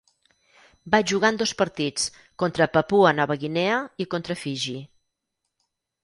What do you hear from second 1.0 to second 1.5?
jugar en